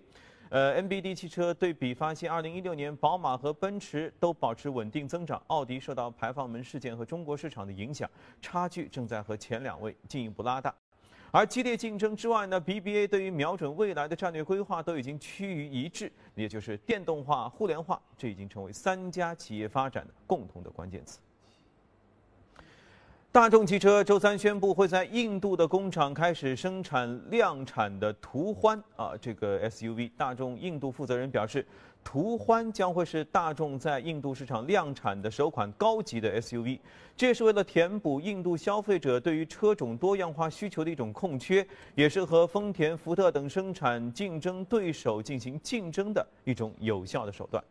[0.50, 8.10] 呃，NBD 汽车对比发现，二零一六年宝马和奔驰都保持稳定增长，奥迪受到排放门事件和中国市场的影响，
[8.42, 10.74] 差距正在和前两位进一步拉大。
[11.30, 21.20] 而激烈竞争之外呢，BBA 对于瞄准未来的战略规划都已经趋于一致，也就是电动化、互联化，这已经成为三家企业发展的共同的关键词。
[23.36, 30.10] 大众汽车周三宣布，会在印度的工厂开始生产量产的途欢啊，这个 SUV。
[30.16, 31.68] 大众印度负责人表示，
[32.02, 36.80] 途欢将会是大众在印度市场量产的首款高级的 SUV。
[37.18, 47.62] 这也是为了填补印度消费者对于车种多样化需求的一种空缺，也是和丰田、福特等生产竞争对手进行竞争的一种有效的手段。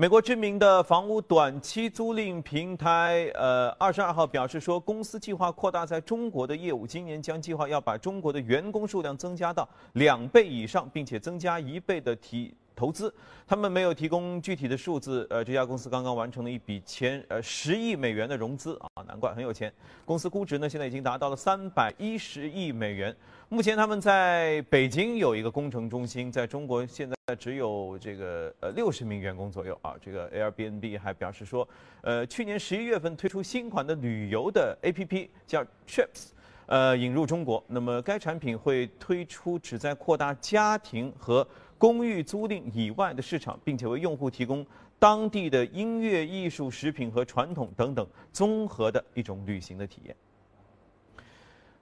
[0.00, 12.54] 美国知名的房屋短期租赁平台，呃，二十二号表示说，公司计划扩大在中国的业务，今年将计划要把中国的员工数量增加到两倍以上，并且增加一倍的提。
[12.76, 13.12] 投资，
[13.44, 15.26] 他们没有提供具体的数字。
[15.30, 19.72] 呃，这家公司刚刚完成了一笔千呃十亿美元的融资啊，难怪很有钱。
[20.04, 23.12] 公司估值呢现在已经达到了三百一十亿美元。
[23.50, 29.94] 目前他们在北京有一个工程中心，在中国现在只有这个呃六十名员工左右啊。
[30.02, 31.66] 这个 Airbnb 还表示说，
[32.02, 36.32] 呃，去年十一月份推出新款的旅游的 APP 叫 Trips，
[36.66, 37.64] 呃，引入中国。
[37.68, 41.46] 那么该产品会推出旨在扩大家庭和
[41.78, 44.64] 公寓租赁以外的市场，并且为用户提供
[44.98, 50.14] 当地的音乐、艺术、食品和传统等等综合的一种旅行的体验。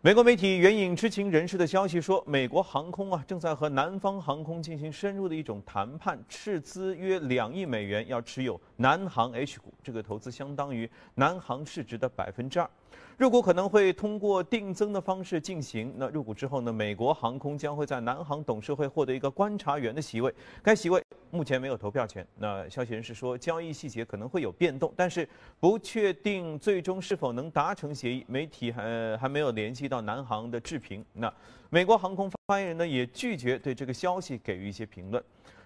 [0.06, 12.70] 美国媒体援引知情人士的消息说，美国航空啊正在和南方航空进行深入的一种谈判，斥资约两亿美元要持有南航 H 股，这个投资相当于南航市值的百分之二。
[13.16, 15.92] 入股可能会通过定增的方式进行。
[15.96, 16.72] 那入股之后呢？
[16.72, 20.32] 美国航空将会在南航董事会获得一个观察员的席位，
[20.62, 22.26] 该席位目前没有投票权。
[22.38, 25.26] 那消息人士说，交易细节可能会有变动，但是
[25.58, 28.24] 不确定最终是否能达成协议。
[28.28, 31.04] 媒体还还没有联系到南航的置评。
[31.14, 31.32] 那
[31.70, 35.22] 美国航空发言人呢，也拒绝对这个消息给予一些评论。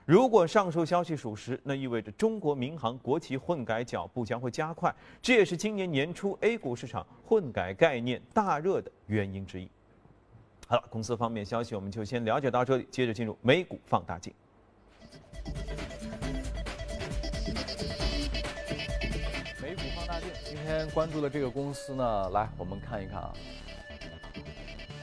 [0.06, 9.70] 如果上述消息属实，那意味着中国民航国企混改脚步将会加快，这也是今年年初 A 股市场混改概念大热的原因之一。
[10.66, 14.34] 好了，公司方面消息我们就先了解到这里，接着进入美股放大镜。
[19.62, 23.32] 美股放大镜，今天关注的这个公司呢，来我们看一看啊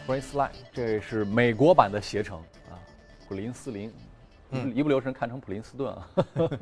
[0.05, 2.75] ，Priceline，这是美国版的携程啊，
[3.27, 3.93] 普林斯林。
[4.73, 6.07] 一不留神看成普林斯顿啊！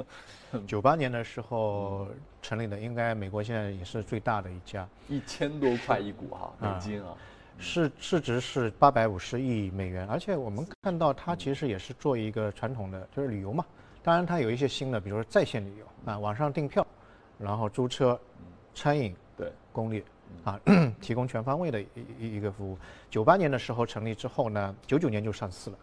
[0.68, 2.08] 九八年的时候
[2.42, 7.16] 成立的，应该美国现在也是最大的一家，一千多块一股哈，美金啊，
[7.60, 13.66] 市市值是八百五十亿美元，而且我们看到它其实也是做一个传统的，就是旅游嘛。
[14.04, 16.86] 当然它有一些新的，比如说在线旅游啊，网上订票，
[17.38, 18.20] 然后租车、
[18.74, 19.52] 餐饮、对。
[19.76, 20.02] 攻略
[20.46, 20.58] 啊，
[21.02, 22.78] 提供全方位的一一一个服务。
[23.10, 25.78] 九八年的时候成立之后呢，九九年就上市了。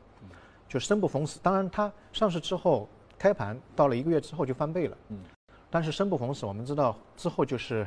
[0.72, 5.18] 就生不逢时，当然它上市之后开盘到了一个月之后就翻倍了，嗯，
[5.68, 7.86] 但是生不逢时，我们知道之后就是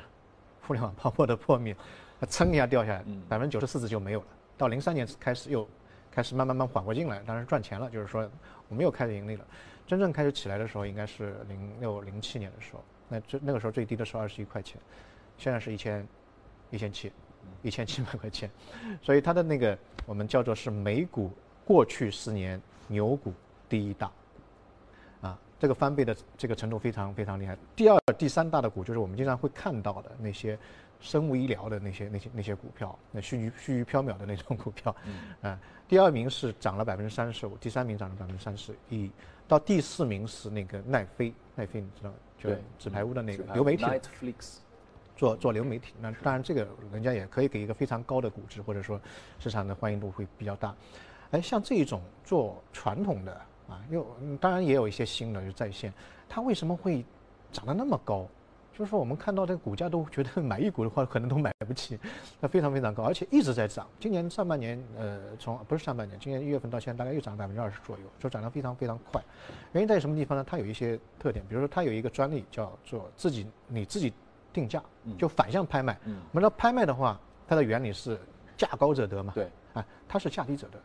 [0.62, 1.76] 互联网泡沫的破灭，
[2.20, 4.28] 它噌一下掉下来，百分之九十四十就没有了。
[4.56, 5.68] 到零三年开始又
[6.12, 8.30] 开始慢慢慢缓过劲来，当然赚钱了，就是说
[8.70, 9.44] 我们又开始盈利了。
[9.88, 14.80] 真正开始起来的时候应该是零六零七年的时候，那这那个时候最低的时候二十一块钱，
[15.40, 16.08] 现在是一千
[16.70, 17.12] 一千七，
[17.64, 18.48] 一千七百块钱，
[19.02, 21.32] 所以它的那个我们叫做是美股
[21.66, 22.62] 过去十年。
[22.88, 23.34] 牛股
[23.68, 24.12] 第一大，
[25.22, 27.58] 啊，这个翻倍的这个程度非常非常厉害。
[27.76, 30.58] 第二、第三大的股就是我们经常会看到的那些
[31.00, 34.96] 生物医疗的那些那些那些股票，那虚虚虚缥缈的那种股票，
[35.42, 39.12] 啊，第二名是涨了百分之三十五，第三名涨了百分之三十一，
[39.48, 43.86] 到第四名是那个奈飞，奈飞你知道，就纸牌屋的那个流媒体，
[45.16, 45.94] 做做流媒体。
[46.02, 49.00] 那当然这个人家也可以给一个非常高的估值，或者说
[49.40, 50.74] 市场的欢迎度会比较大。
[51.36, 53.34] 哎，像这一种做传统的
[53.68, 54.08] 啊，又
[54.40, 55.94] 当然也有一些新的就在线，
[56.30, 57.06] 它为什么会
[57.52, 58.26] 涨得那么高？
[58.78, 62.00] 就是说我们看到这个股价都觉得 买一股的话可能都买不起，
[62.40, 63.86] 它非常非常高，而且一直在涨。
[64.00, 69.22] 今年上半年，呃，从不是上半年，今年一月份到现在大概又涨了百分之二十左右，就涨得非常非常快。
[69.74, 70.44] 原因在什么地方呢？
[70.48, 74.14] 它有一些特点，比如说它有一个专利叫做自己你自己
[74.54, 74.82] 定价，
[75.18, 75.98] 就反向拍卖。
[76.06, 78.18] 我们说拍卖的话，它的原理是
[78.56, 79.34] 价高者得嘛？
[79.36, 80.80] 对，啊，它是价低者得。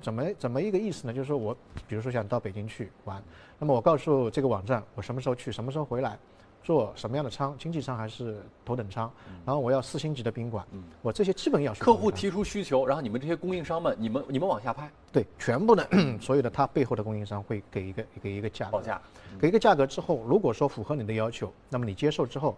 [0.00, 1.12] 怎么怎么一个意思呢？
[1.12, 3.22] 就是说我，比如说想到北京去玩，
[3.58, 6.18] 那么我告诉这个网站，我什么时候去，什么时候回来，
[6.62, 9.10] 坐什么样的舱，经济舱还是头等舱，
[9.44, 10.66] 然后我要四星级的宾馆，
[11.00, 11.84] 我这些基本要求。
[11.84, 14.90] 客户提出需求，然后你们这些供应商们，你们你们往下拍。
[15.12, 15.88] 对，全部的
[16.20, 19.00] 所有的他背后的供应商会给一个给一个价报价，
[19.40, 22.56] 给一个价格之后，如果说符合你的要求，那么你接受之后，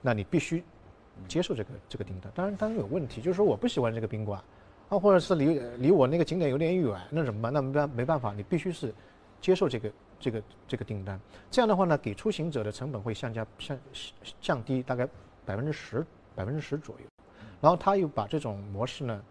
[0.00, 0.64] 那你必须
[1.28, 2.32] 接受这个这个订单。
[2.34, 4.42] 当然，当然有问题，就是说我不喜欢这个宾馆，
[4.92, 7.50] 啊，或者是离离我那个景点有点远，那怎么办？
[7.50, 8.92] 那没办没办法，你必须是
[9.40, 11.18] 接受这个这个这个订单。
[11.50, 13.78] 这样的话呢，给出行者的成本会降价降
[14.38, 15.08] 降低大概
[15.46, 17.06] 百分之十百分之十左右。
[17.58, 19.22] 然后他又把这种模式呢，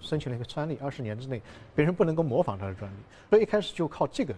[0.00, 1.40] 申请了一个专利，二十年之内
[1.72, 2.96] 别人不能够模仿他的专利。
[3.30, 4.34] 所以一开始就靠这个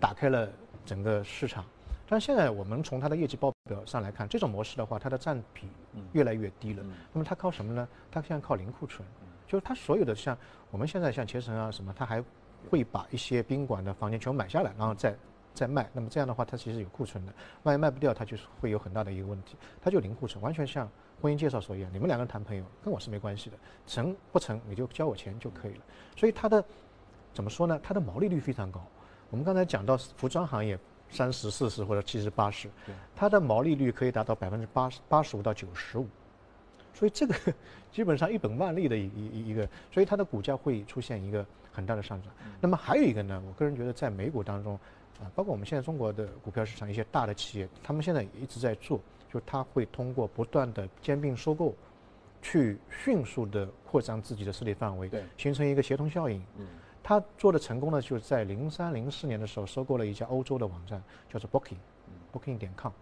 [0.00, 0.50] 打开了
[0.84, 1.64] 整个市场。
[2.08, 5.68] 但是现在我们从它的业绩报表上来看，这种模式的话，它的占比
[6.10, 6.84] 越来越低了。
[7.12, 7.88] 那么它靠什么呢？
[8.10, 9.06] 它现在靠零库存，
[9.52, 10.34] 就是它所有的像
[10.70, 12.24] 我们现在像携程啊什么，它还
[12.70, 15.14] 会把一些宾馆的房间全部买下来，然后再
[15.52, 15.90] 再卖。
[15.92, 17.32] 那么这样的话，它其实有库存的，
[17.64, 19.58] 万一卖不掉，它就是会有很大的一个问题。
[19.82, 20.88] 它就零库存，完全像
[21.20, 25.80] 婚姻介绍所一样，你们两个人谈朋友，跟我是没关系的，成不成你就交我钱就可以了。
[26.16, 26.64] 所以它的
[27.34, 27.78] 怎么说呢？
[27.82, 28.82] 它的毛利率非常高。
[29.28, 30.78] 我们刚才讲到服装行业。
[31.10, 32.70] 三十、四十或者七十、八十，
[33.14, 36.08] 它的毛利率可以达到百分之八十八十五到九十五，
[36.94, 37.34] 所以这个
[37.90, 42.32] 基本上一本万利的一一一个，所以它的股价会出现一个很大的上涨。
[42.60, 44.74] 那么还有一个呢，我个人觉得在美股当中，
[45.20, 48.98] 啊，包括我们现在中国的股票市场一些大的企业，他们现在一直在做，
[49.32, 51.74] 就是它会通过不断的兼并收购，
[52.40, 56.42] 去迅速的扩张自己的势力范围，形成一个协同效应。
[57.04, 62.92] 他做的成功呢，就是在零三零四年的时候收购了一家欧洲的网站，叫做 Booking，Booking 点 com，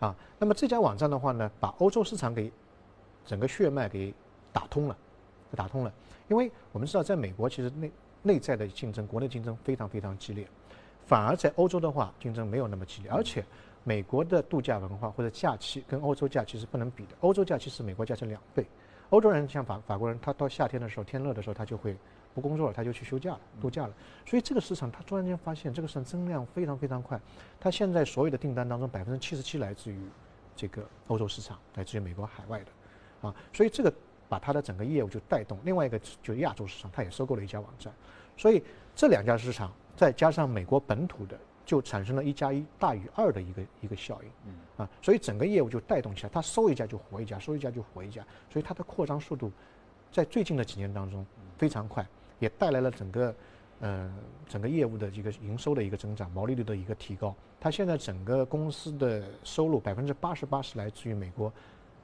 [0.00, 2.52] 啊，那么这家网站的话呢，把欧洲市场给
[3.26, 4.14] 整个血脉给
[4.52, 4.96] 打通了，
[5.54, 5.92] 打通了。
[6.28, 10.48] 因为我们知道，在美国其实内内在的竞争，国内竞争非常非常激烈，
[11.04, 13.10] 反而在欧洲的话，竞争没有那么激烈。
[13.10, 13.44] 而且
[13.84, 18.66] 美国的度假文化或者假期跟欧洲假期是不能比的，欧洲假期是美国假期两倍。
[19.10, 21.96] 欧洲人像法法国人，他到夏天的时候天热的时候，他就会。
[22.34, 23.94] 不工作了，他就去休假了，度假了。
[24.26, 27.18] 所以这个市场，他突然间发现这个市场增量非常非常快。
[27.58, 29.98] 他现在所有的订单当中，百分之七十七来自于
[30.54, 32.66] 这个欧洲市场，来自于美国海外的，
[33.26, 33.92] 啊，所以这个
[34.28, 35.58] 把它的整个业务就带动。
[35.64, 37.92] 另外一个就是亚洲市场，它也收购了一家网站，
[38.36, 38.62] 所以
[38.94, 46.30] 这两家市场再加上美国本土的，就产生了一加一大于二的一个一个效应，啊，所以整个业务就带动起来。
[46.32, 49.50] 它收一家就活一家，收一家就活一家，所以它的扩张速度
[50.12, 51.24] 在最近的几年当中
[51.58, 52.06] 非常快。
[52.38, 53.34] 也带来了整个，
[53.80, 54.14] 呃，
[54.46, 57.34] 整个业务的一个营收的一个增长，毛利率的一个提高。
[57.58, 61.50] 它现在整个公司的收入百分之八十八是来自于美国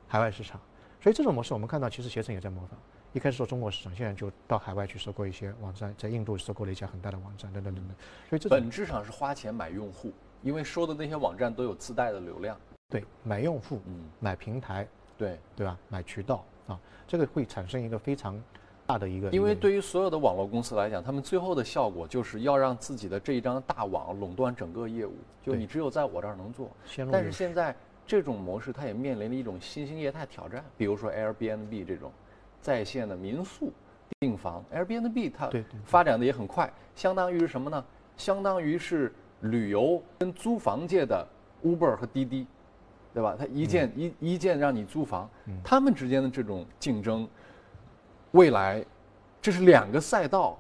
[0.09, 0.59] 海外市场，
[1.03, 2.79] 所以这种模式我们看到，其实携程也在模仿。
[3.13, 7.97] 一开始做中国市场，现在就到海外去收购一些网站，在印度收购了一家很大的网站，等等等等。
[8.29, 10.13] 所以这本质上是花钱买用户，
[10.43, 12.57] 因为收的那些网站都有自带的流量。
[12.89, 14.87] 对，买用户，嗯，买平台，
[15.19, 15.77] 对，对吧？
[15.89, 18.41] 买渠道啊，这个会产生一个非常。
[18.85, 26.69] 大的一个，因为对于所有的网络公司来讲，他们最后的效果就是要让自己的这一张大网垄断整个业务，就你只有在我这儿能做。
[27.11, 27.75] 但是现在
[28.13, 32.13] 这种模式，它也面临了一种新兴业态挑战，比如说 Airbnb 这种
[32.61, 33.73] 在线的民宿
[34.21, 35.51] 订房，Airbnb 它
[35.83, 37.83] 发展的也很快，相当于是什么呢？
[38.19, 41.27] 相当于是旅游跟租房界的
[41.65, 42.47] Uber 和滴滴，
[43.15, 43.35] 对吧？
[43.39, 45.27] 它一键一一键让你租房，
[45.65, 47.27] 他们之间的这种竞争。
[48.33, 48.85] 未来，
[49.41, 50.59] 这是两个赛道，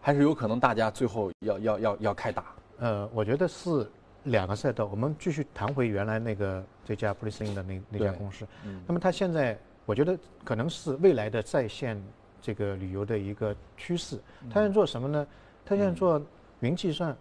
[0.00, 2.44] 还是有可能大家最后要要要要开打？
[2.78, 3.90] 呃，我觉得是
[4.22, 4.86] 两个赛道。
[4.86, 8.46] 我们继续谈回原来那个这家 a c i n 的那那家公司。
[8.64, 8.82] 嗯。
[8.86, 12.02] 那么它现在，我觉得可能是未来的在线
[12.40, 14.18] 这个旅游的一个趋势。
[14.50, 15.26] 它现在做什么呢？
[15.64, 16.20] 它现在做
[16.60, 17.16] 云计算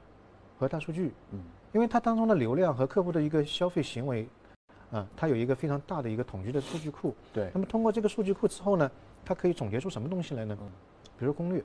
[0.58, 1.12] 和大数据。
[1.32, 1.39] 嗯。
[1.74, 4.28] 因为它当中的流量和客户的一个消费行为，
[4.91, 7.15] 啊，它有一个非常大的一个统计的数据库。
[7.32, 7.50] 对。
[7.54, 8.91] 那么通过这个数据库之后呢？
[9.24, 10.58] 它可以总结出什么东西来呢？
[11.19, 11.63] 比如攻略，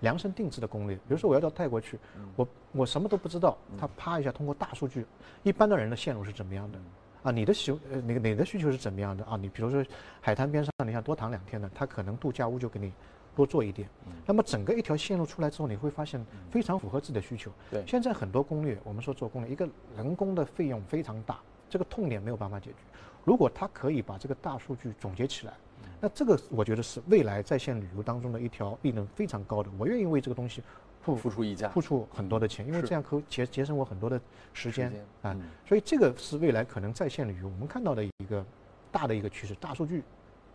[0.00, 0.94] 量身定制的攻略。
[0.94, 1.98] 比如说我要到泰国去，
[2.36, 5.04] 我我什么都不知道，他啪一下通过大数据，
[5.42, 6.78] 一般的人的线路是怎么样的？
[7.22, 9.36] 啊，你的需呃那个你的需求是怎么样的啊？
[9.36, 9.84] 你比如说
[10.20, 12.92] 海滩边上你想多躺两天的，他可能度假屋就给你
[13.34, 13.88] 多做一点。
[14.26, 17.50] 那么整个一条线路出来之后，你会发现非常符合自己的需求。
[17.70, 21.38] 对，现在很多攻略，我们说做攻略，一个人工的费用非常大，
[21.70, 22.76] 这个痛点没有办法解决。
[23.24, 25.52] 如果他可以把这个大数据总结起来。
[26.00, 30.60] 那这个我觉得是未来在线旅游当中的一条利润非常高的，我愿意为这个东西
[31.02, 34.20] 付付出溢价，付出很多的钱，因为这样可节节省我很多的
[34.54, 35.36] 时间啊。
[35.66, 38.44] 所以这个是未来可能在线旅游我们看到的一个
[38.90, 40.02] 大的一个趋势，大数据、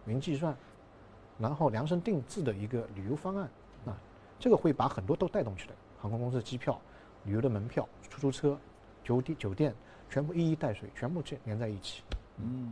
[0.06, 0.56] 云计算，
[1.38, 3.50] 然后量身定制的一个旅游方案
[3.86, 3.98] 啊，
[4.40, 6.80] 这个会把很多都带动起来，航空公司机票、
[7.26, 8.58] 旅游的门票、出租车、
[9.04, 9.76] 酒店酒店
[10.10, 12.04] 全部一衣带水，全部连连在一起，
[12.38, 12.72] 嗯。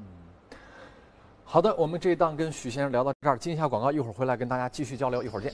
[1.43, 5.53] 好的，我们这一档跟许先生聊到这儿，进一下广告，一会儿回来跟大家继续交流，一会儿见。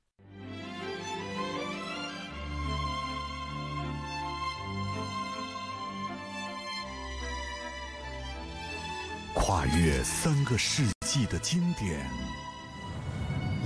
[9.51, 12.09] 跨越三个世纪的经典，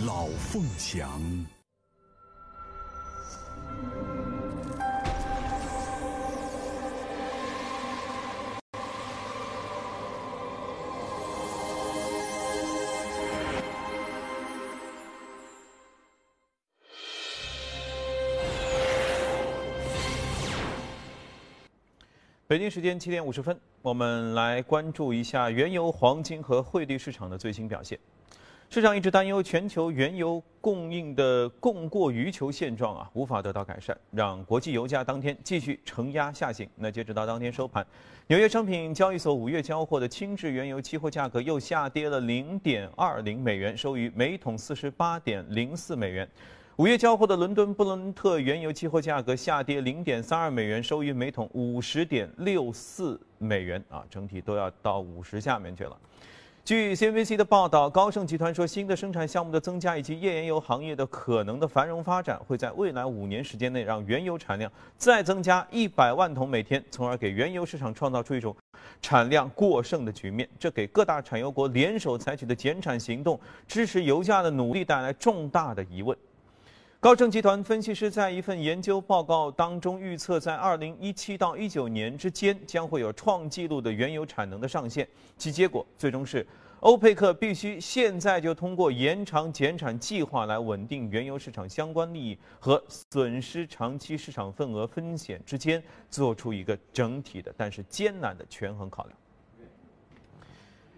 [0.04, 1.22] 《老凤祥》。
[22.56, 28.00] 北京时间七点五十分，我们来关注一下原油、黄金和汇率市场的最新表现。
[28.70, 36.66] 市场一直担忧全球原油供应的供过于求现状啊无法得到改善，让国际油价当天继续承压下行。
[36.78, 37.86] 那截止到当天收盘，
[38.28, 46.26] 纽约商品交易所五月交货的轻质原油期货价格又下跌了零点二零美元，收于每桶四十八点零四美元。
[46.78, 55.98] 五月交货的伦敦布伦特原油期货价格下跌零点三二美元，收于每桶五十点六四美元啊，整体都要到五十下面去了。
[56.66, 68.54] 据 CNBC 的报道，高盛集团说，新的生产项目的增加以及页岩油行业的可能的繁荣发展，会在未来五年时间内让原油产量再增加一百万桶每天，从而给原油市场创造出一种
[69.02, 70.46] 产量过剩的局面。
[70.60, 76.18] 这给各大产油国联手采取的减产行动、支持油价的努力带来重大的疑问。
[77.06, 86.44] 高盛集团分析师在一份研究报告当中预测，在2017到19年之间将会有创纪录的原油产能的上限，其结果最终是，
[86.80, 95.80] 欧佩克必须现在就通过延长减产计划来稳定原油市场相关利益和损失长期市场份额风险之间
[96.10, 99.16] 做出一个整体的但是艰难的权衡考量。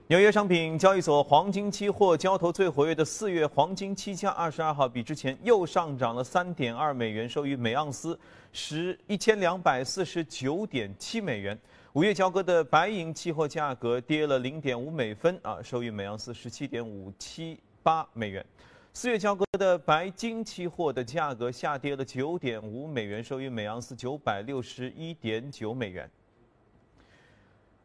[0.10, 8.18] 纽约商品交易所黄金期货交投最活跃的四月黄金期价，二十二号比之前又上涨了三点二美元，收于每盎司
[8.54, 11.60] 十一千两百四十九点七美元。
[11.92, 18.46] 五月交割的白银期货价格跌了零点五美分，啊，收于每盎司十七点五七八美元。
[18.94, 26.10] 四月交割的白金期货的价格下跌了九点五美元，收于每盎司九百六十一点九美元。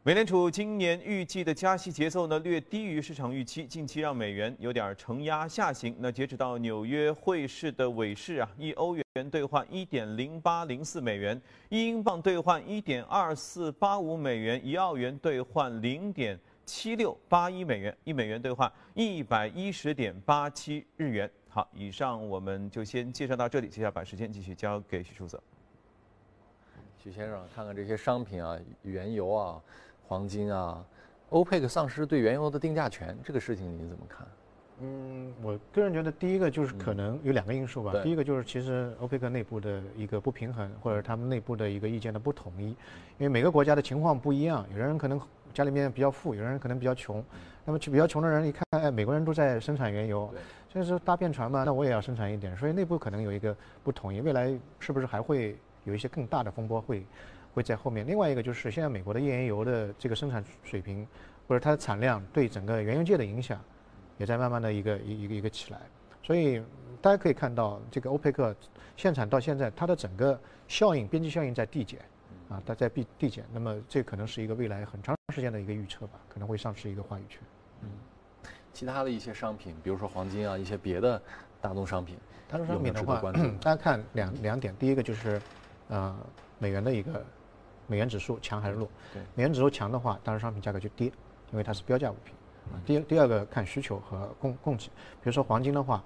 [0.05, 5.95] 美联储今年预计的加息节奏呢略低于市场预期，近期让美元有点承压下行。
[5.97, 21.31] 那截止到纽约汇市的尾市啊，一欧元兑换一点零八零四美元，一英镑兑换一点二四八五美元，一澳元兑换零点七六八一美元，一美元兑换一百一十点八七日元。
[21.47, 25.41] 好，以上我们就先介绍到这里，接下来把时间继续交给许书泽。
[27.01, 29.61] 许先生，看看这些商品啊，原油啊。
[30.13, 30.85] 黄金啊，
[31.31, 34.27] 欧佩克丧失对原油的定价权，这个事情你怎么看？
[34.79, 37.91] 嗯，我个人觉得第一个就是可能有两个因素吧。
[38.03, 42.75] 第一个就是其实欧佩克内部的一个不平衡，或者他们内部的一个意见的不统一，因
[43.21, 45.19] 为每个国家的情况不一样，有的人可能
[45.51, 47.23] 家里面比较富，有的人可能比较穷。
[47.65, 50.31] 那么比较穷的人一看，哎，美国人都在生产原油，
[50.69, 54.21] 这是搭便船嘛，那我也要生产一点，所以内部可能有一个不统一。
[54.21, 57.03] 未来是不是还会有一些更大的风波会？
[57.53, 58.05] 会在后面。
[58.05, 61.07] 另外一个就是现在美国的页岩油的这个生产水平，
[61.47, 63.61] 或者它的产量对整个原油界的影响，
[64.17, 65.79] 也在慢慢的一个一一个一个起来。
[66.21, 66.63] 所以
[67.01, 68.55] 大家可以看到，这个欧佩克
[68.95, 71.99] 限产到现在，它的整个效应边际效应在递减，
[72.47, 73.43] 啊，它在递递减。
[73.51, 77.41] 那么这可能是一个未来很长时间的一个预测吧，可能会丧失一个话语权。
[77.81, 77.89] 嗯，
[78.71, 81.21] 其他的一些商品，比如说黄金啊，一些别的
[81.59, 83.21] 大宗商品，大宗商品的话，
[83.61, 85.41] 大家看两两点，第一个就是，
[85.89, 86.17] 呃，
[86.57, 87.23] 美元的一个。
[87.93, 88.89] 美元指数强还是弱？
[89.13, 91.05] 对，美元指数强的话，当然商品价格就跌，
[91.51, 92.33] 因为它是标价物品。
[92.83, 96.03] 第第二个看需求和供供给，比如说黄金的话，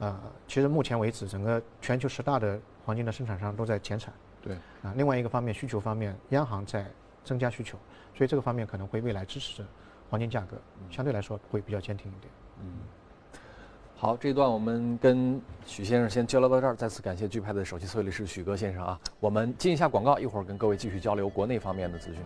[0.00, 4.12] 呃，其实目前为止整个全球十大的黄金的生产商都在减产。
[4.42, 4.54] 对。
[4.82, 6.86] 啊，另外一个方面需求方面，央行在
[7.24, 7.78] 增加需求，
[8.14, 9.66] 所以这个方面可能会未来支持着
[10.10, 10.58] 黄金价格，
[10.90, 12.30] 相对来说会比较坚挺一点。
[12.60, 12.66] 嗯。
[14.04, 16.76] 好，这一段我们跟许先生先交流到这儿。
[16.76, 19.00] 再次感谢钜派的首席策略师许戈先生啊。
[19.18, 22.22] 我们进一下广告，一会儿跟各位继续交流国内方面的资讯。